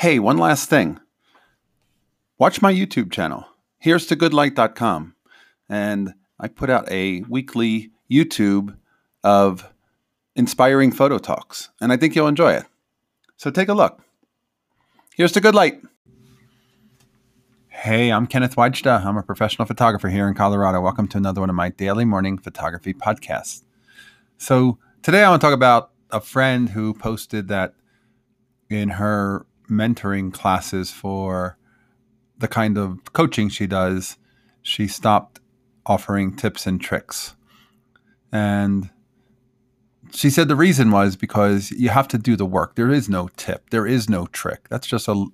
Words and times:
Hey, 0.00 0.18
one 0.18 0.38
last 0.38 0.70
thing. 0.70 0.98
Watch 2.38 2.62
my 2.62 2.72
YouTube 2.72 3.12
channel. 3.12 3.44
Here's 3.78 4.06
to 4.06 4.16
goodlight.com. 4.16 5.14
And 5.68 6.14
I 6.38 6.48
put 6.48 6.70
out 6.70 6.90
a 6.90 7.20
weekly 7.28 7.90
YouTube 8.10 8.78
of 9.22 9.70
inspiring 10.34 10.90
photo 10.90 11.18
talks, 11.18 11.68
and 11.82 11.92
I 11.92 11.98
think 11.98 12.14
you'll 12.14 12.28
enjoy 12.28 12.54
it. 12.54 12.64
So 13.36 13.50
take 13.50 13.68
a 13.68 13.74
look. 13.74 14.00
Here's 15.16 15.32
to 15.32 15.40
good 15.42 15.54
light. 15.54 15.82
Hey, 17.68 18.10
I'm 18.10 18.26
Kenneth 18.26 18.56
Wajda. 18.56 19.04
I'm 19.04 19.18
a 19.18 19.22
professional 19.22 19.66
photographer 19.66 20.08
here 20.08 20.26
in 20.26 20.32
Colorado. 20.32 20.80
Welcome 20.80 21.08
to 21.08 21.18
another 21.18 21.42
one 21.42 21.50
of 21.50 21.56
my 21.56 21.68
daily 21.68 22.06
morning 22.06 22.38
photography 22.38 22.94
podcasts. 22.94 23.64
So 24.38 24.78
today 25.02 25.24
I 25.24 25.28
want 25.28 25.42
to 25.42 25.46
talk 25.46 25.52
about 25.52 25.90
a 26.10 26.22
friend 26.22 26.70
who 26.70 26.94
posted 26.94 27.48
that 27.48 27.74
in 28.70 28.88
her 28.88 29.44
mentoring 29.70 30.32
classes 30.32 30.90
for 30.90 31.56
the 32.38 32.48
kind 32.48 32.76
of 32.76 33.12
coaching 33.12 33.48
she 33.48 33.66
does, 33.66 34.16
she 34.62 34.86
stopped 34.86 35.40
offering 35.86 36.34
tips 36.34 36.66
and 36.66 36.80
tricks. 36.80 37.34
And 38.32 38.90
she 40.12 40.30
said 40.30 40.48
the 40.48 40.56
reason 40.56 40.90
was 40.90 41.16
because 41.16 41.70
you 41.70 41.90
have 41.90 42.08
to 42.08 42.18
do 42.18 42.36
the 42.36 42.46
work. 42.46 42.74
There 42.74 42.90
is 42.90 43.08
no 43.08 43.28
tip, 43.36 43.70
there 43.70 43.86
is 43.86 44.08
no 44.08 44.26
trick. 44.26 44.68
That's 44.68 44.86
just 44.86 45.08
a 45.08 45.26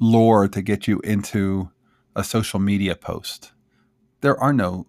lure 0.00 0.48
to 0.48 0.62
get 0.62 0.88
you 0.88 1.00
into 1.00 1.70
a 2.14 2.24
social 2.24 2.58
media 2.58 2.94
post. 2.94 3.52
There 4.20 4.38
are 4.38 4.52
no 4.52 4.86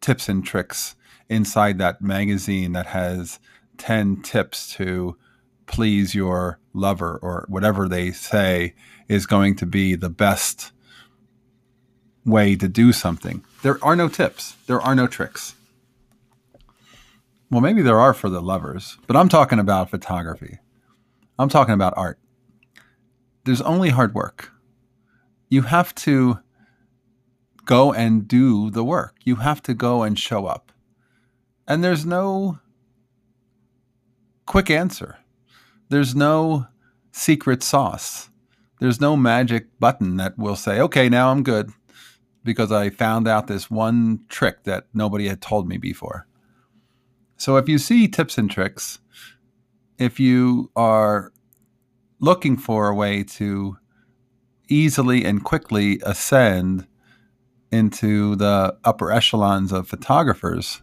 tips 0.00 0.28
and 0.28 0.44
tricks 0.44 0.94
inside 1.28 1.78
that 1.78 2.02
magazine 2.02 2.72
that 2.72 2.86
has 2.86 3.38
10 3.78 4.22
tips 4.22 4.74
to 4.74 5.16
please 5.66 6.14
your 6.14 6.58
lover 6.72 7.18
or 7.22 7.46
whatever 7.48 7.88
they 7.88 8.12
say 8.12 8.74
is 9.08 9.26
going 9.26 9.56
to 9.56 9.66
be 9.66 9.94
the 9.94 10.10
best 10.10 10.72
way 12.24 12.56
to 12.56 12.68
do 12.68 12.92
something. 12.92 13.44
There 13.62 13.78
are 13.82 13.96
no 13.96 14.08
tips, 14.08 14.56
there 14.66 14.80
are 14.80 14.94
no 14.94 15.06
tricks. 15.06 15.54
Well, 17.50 17.60
maybe 17.60 17.82
there 17.82 18.00
are 18.00 18.14
for 18.14 18.30
the 18.30 18.40
lovers, 18.40 18.96
but 19.06 19.16
I'm 19.16 19.28
talking 19.28 19.58
about 19.58 19.90
photography. 19.90 20.58
I'm 21.38 21.48
talking 21.48 21.74
about 21.74 21.92
art. 21.96 22.18
There's 23.44 23.60
only 23.60 23.90
hard 23.90 24.14
work. 24.14 24.52
You 25.48 25.62
have 25.62 25.94
to 25.96 26.38
go 27.64 27.92
and 27.92 28.26
do 28.26 28.70
the 28.70 28.84
work. 28.84 29.16
You 29.24 29.36
have 29.36 29.62
to 29.64 29.74
go 29.74 30.02
and 30.02 30.18
show 30.18 30.46
up. 30.46 30.72
And 31.66 31.82
there's 31.82 32.06
no 32.06 32.58
quick 34.46 34.70
answer. 34.70 35.18
There's 35.88 36.14
no 36.14 36.66
secret 37.12 37.62
sauce. 37.62 38.30
There's 38.80 39.00
no 39.00 39.16
magic 39.16 39.78
button 39.78 40.16
that 40.16 40.38
will 40.38 40.56
say, 40.56 40.80
okay, 40.80 41.08
now 41.08 41.30
I'm 41.30 41.42
good 41.42 41.70
because 42.44 42.72
I 42.72 42.90
found 42.90 43.28
out 43.28 43.46
this 43.46 43.70
one 43.70 44.20
trick 44.28 44.64
that 44.64 44.86
nobody 44.92 45.28
had 45.28 45.40
told 45.40 45.68
me 45.68 45.78
before. 45.78 46.26
So 47.36 47.56
if 47.56 47.68
you 47.68 47.78
see 47.78 48.08
tips 48.08 48.38
and 48.38 48.50
tricks, 48.50 48.98
if 49.98 50.18
you 50.18 50.70
are 50.74 51.32
looking 52.18 52.56
for 52.56 52.88
a 52.88 52.94
way 52.94 53.22
to 53.24 53.76
easily 54.68 55.24
and 55.24 55.44
quickly 55.44 56.00
ascend 56.04 56.86
into 57.70 58.36
the 58.36 58.76
upper 58.84 59.10
echelons 59.10 59.72
of 59.72 59.88
photographers, 59.88 60.82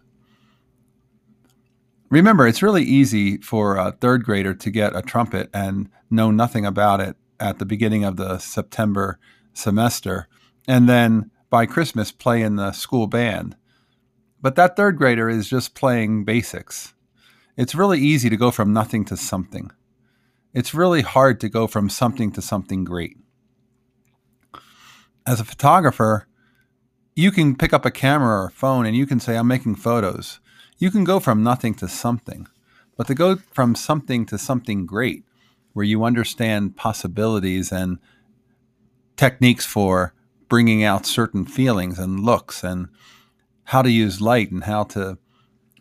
remember, 2.10 2.48
it's 2.48 2.64
really 2.64 2.84
easy 2.84 3.38
for 3.38 3.78
a 3.78 3.92
third 3.92 4.24
grader 4.24 4.54
to 4.54 4.70
get 4.70 4.96
a 4.96 5.02
trumpet 5.02 5.50
and 5.54 5.90
know 6.10 6.32
nothing 6.32 6.66
about 6.66 7.00
it 7.00 7.16
at 7.40 7.60
the 7.60 7.66
beginning 7.66 8.04
of 8.04 8.18
the 8.18 8.38
September 8.40 9.20
semester, 9.54 10.28
and 10.68 10.90
then 10.90 11.32
by 11.50 11.66
Christmas 11.66 12.12
play 12.12 12.42
in 12.42 12.56
the 12.56 12.72
school 12.72 13.08
band. 13.08 13.56
But 14.42 14.56
that 14.56 14.76
third 14.76 14.98
grader 14.98 15.30
is 15.30 15.50
just 15.50 15.76
playing 15.76 16.24
basics. 16.26 16.94
It's 17.58 17.76
really 17.76 18.00
easy 18.00 18.30
to 18.30 18.38
go 18.38 18.52
from 18.52 18.72
nothing 18.72 19.04
to 19.06 19.18
something. 19.18 19.72
It's 20.54 20.74
really 20.74 21.02
hard 21.02 21.40
to 21.42 21.50
go 21.50 21.68
from 21.68 21.90
something 21.90 22.32
to 22.32 22.42
something 22.42 22.84
great. 22.84 23.18
As 25.26 25.40
a 25.40 25.46
photographer, 25.46 26.28
you 27.16 27.32
can 27.32 27.56
pick 27.56 27.74
up 27.74 27.86
a 27.86 27.92
camera 27.92 28.44
or 28.44 28.46
a 28.46 28.52
phone 28.52 28.86
and 28.86 28.96
you 28.96 29.06
can 29.06 29.20
say, 29.20 29.36
I'm 29.36 29.48
making 29.48 29.76
photos. 29.76 30.40
You 30.80 30.90
can 30.90 31.04
go 31.04 31.20
from 31.20 31.44
nothing 31.44 31.76
to 31.76 31.88
something. 31.88 32.48
But 32.98 33.08
to 33.08 33.16
go 33.16 33.36
from 33.36 33.76
something 33.76 34.26
to 34.26 34.38
something 34.38 34.86
great, 34.86 35.24
where 35.74 35.86
you 35.86 36.04
understand 36.04 36.76
possibilities 36.76 37.72
and 37.72 38.00
techniques 39.16 39.66
for 39.66 40.14
bringing 40.48 40.84
out 40.84 41.06
certain 41.06 41.46
feelings 41.46 42.00
and 42.00 42.20
looks 42.20 42.64
and 42.64 42.88
how 43.66 43.82
to 43.82 43.92
use 43.92 44.20
light 44.20 44.52
and 44.52 44.64
how 44.64 44.84
to 44.84 45.18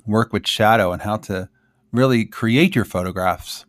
work 0.07 0.33
with 0.33 0.47
shadow 0.47 0.93
and 0.93 1.03
how 1.03 1.17
to 1.17 1.49
really 1.93 2.25
create 2.25 2.75
your 2.75 2.85
photographs, 2.85 3.65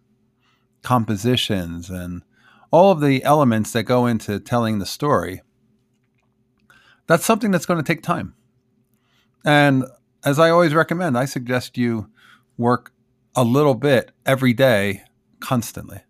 compositions, 0.83 1.89
and 1.89 2.23
all 2.71 2.91
of 2.91 3.01
the 3.01 3.23
elements 3.23 3.71
that 3.71 3.83
go 3.83 4.05
into 4.05 4.39
telling 4.39 4.79
the 4.79 4.85
story. 4.85 5.41
That's 7.07 7.25
something 7.25 7.51
that's 7.51 7.65
going 7.65 7.81
to 7.81 7.93
take 7.93 8.03
time. 8.03 8.35
And 9.45 9.85
as 10.23 10.39
I 10.39 10.49
always 10.49 10.73
recommend, 10.73 11.17
I 11.17 11.25
suggest 11.25 11.77
you 11.77 12.09
work 12.57 12.91
a 13.35 13.43
little 13.43 13.75
bit 13.75 14.11
every 14.25 14.53
day, 14.53 15.03
constantly. 15.39 16.01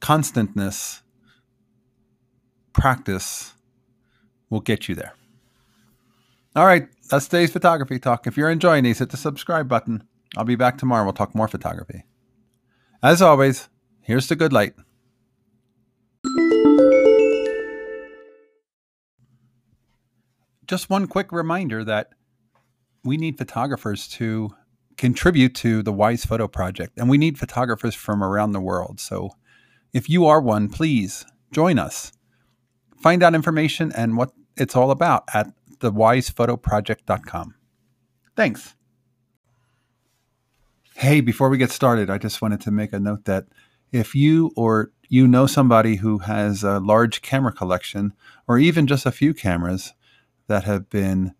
Constantness, 0.00 1.02
practice 2.72 3.54
will 4.50 4.60
get 4.60 4.88
you 4.88 4.94
there. 4.94 5.14
All 6.54 6.66
right, 6.66 6.88
that's 7.10 7.26
today's 7.26 7.52
photography 7.52 7.98
talk. 7.98 8.26
If 8.26 8.36
you're 8.36 8.50
enjoying 8.50 8.84
these, 8.84 9.00
hit 9.00 9.10
the 9.10 9.16
subscribe 9.16 9.68
button. 9.68 10.04
I'll 10.36 10.44
be 10.44 10.56
back 10.56 10.78
tomorrow. 10.78 11.04
We'll 11.04 11.12
talk 11.12 11.34
more 11.34 11.48
photography. 11.48 12.04
As 13.02 13.20
always, 13.20 13.68
here's 14.02 14.28
the 14.28 14.36
good 14.36 14.52
light. 14.52 14.74
Just 20.66 20.88
one 20.88 21.06
quick 21.06 21.32
reminder 21.32 21.84
that 21.84 22.10
we 23.04 23.16
need 23.16 23.38
photographers 23.38 24.08
to 24.08 24.50
contribute 24.96 25.54
to 25.56 25.82
the 25.82 25.92
Wise 25.92 26.24
Photo 26.24 26.48
Project, 26.48 26.98
and 26.98 27.08
we 27.08 27.18
need 27.18 27.38
photographers 27.38 27.94
from 27.94 28.22
around 28.22 28.52
the 28.52 28.60
world. 28.60 29.00
So 29.00 29.30
if 29.92 30.08
you 30.08 30.26
are 30.26 30.40
one, 30.40 30.68
please 30.68 31.26
join 31.52 31.78
us. 31.78 32.12
Find 33.00 33.22
out 33.22 33.34
information 33.34 33.92
and 33.94 34.16
what 34.16 34.32
it's 34.56 34.74
all 34.74 34.90
about 34.90 35.24
at 35.34 35.48
thewisephotoproject.com. 35.78 37.54
Thanks. 38.36 38.74
Hey, 40.96 41.20
before 41.20 41.48
we 41.48 41.58
get 41.58 41.70
started, 41.70 42.08
I 42.08 42.18
just 42.18 42.40
wanted 42.40 42.60
to 42.62 42.70
make 42.70 42.92
a 42.92 43.00
note 43.00 43.24
that 43.24 43.46
if 43.92 44.14
you 44.14 44.52
or 44.56 44.92
you 45.08 45.28
know 45.28 45.46
somebody 45.46 45.96
who 45.96 46.18
has 46.18 46.64
a 46.64 46.80
large 46.80 47.20
camera 47.20 47.52
collection 47.52 48.12
or 48.48 48.58
even 48.58 48.86
just 48.86 49.06
a 49.06 49.12
few 49.12 49.34
cameras 49.34 49.92
that 50.46 50.64
have 50.64 50.88
been 50.88 51.34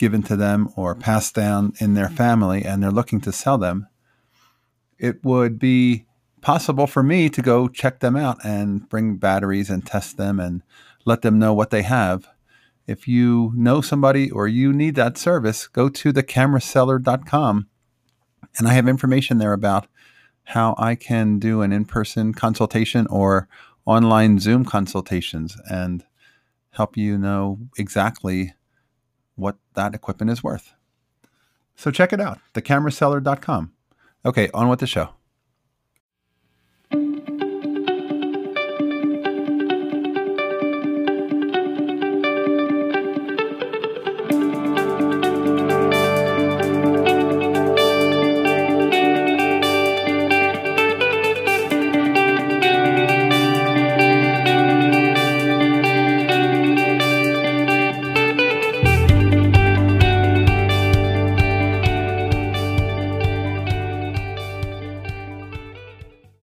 given 0.00 0.22
to 0.22 0.34
them 0.34 0.70
or 0.76 0.94
passed 0.94 1.34
down 1.34 1.74
in 1.78 1.92
their 1.92 2.06
mm-hmm. 2.06 2.14
family 2.14 2.64
and 2.64 2.82
they're 2.82 2.90
looking 2.90 3.20
to 3.20 3.30
sell 3.30 3.58
them, 3.58 3.86
it 4.98 5.22
would 5.22 5.58
be 5.58 6.06
possible 6.40 6.86
for 6.86 7.02
me 7.02 7.28
to 7.28 7.42
go 7.42 7.68
check 7.68 8.00
them 8.00 8.16
out 8.16 8.38
and 8.42 8.88
bring 8.88 9.16
batteries 9.16 9.68
and 9.68 9.84
test 9.84 10.16
them 10.16 10.40
and 10.40 10.62
let 11.04 11.20
them 11.20 11.38
know 11.38 11.52
what 11.52 11.68
they 11.68 11.82
have. 11.82 12.26
If 12.86 13.06
you 13.06 13.52
know 13.54 13.82
somebody 13.82 14.30
or 14.30 14.48
you 14.48 14.72
need 14.72 14.94
that 14.94 15.18
service, 15.18 15.68
go 15.68 15.90
to 15.90 16.12
thecameraseller.com 16.14 17.68
and 18.58 18.66
I 18.66 18.72
have 18.72 18.88
information 18.88 19.36
there 19.36 19.52
about 19.52 19.86
how 20.44 20.74
I 20.78 20.94
can 20.94 21.38
do 21.38 21.60
an 21.60 21.72
in 21.72 21.84
person 21.84 22.32
consultation 22.32 23.06
or 23.08 23.48
online 23.84 24.38
Zoom 24.38 24.64
consultations 24.64 25.58
and 25.70 26.04
help 26.70 26.96
you 26.96 27.18
know 27.18 27.58
exactly 27.76 28.54
what 29.40 29.56
that 29.74 29.94
equipment 29.94 30.30
is 30.30 30.44
worth. 30.44 30.74
So 31.74 31.90
check 31.90 32.12
it 32.12 32.20
out, 32.20 32.38
thecameraseller.com. 32.54 33.72
Okay, 34.24 34.50
on 34.52 34.68
with 34.68 34.80
the 34.80 34.86
show. 34.86 35.14